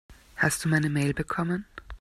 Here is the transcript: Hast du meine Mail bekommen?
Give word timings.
Hast 0.35 0.65
du 0.65 0.69
meine 0.69 0.89
Mail 0.89 1.13
bekommen? 1.13 1.65